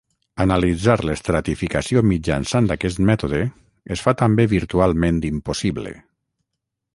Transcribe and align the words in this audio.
Analitzar 0.43 0.93
l'estratificació 1.09 2.01
mitjançant 2.11 2.69
aquest 2.77 3.03
mètode 3.11 3.43
es 3.97 4.03
fa 4.07 4.15
també 4.23 4.47
virtualment 4.55 5.21
impossible. 5.31 5.95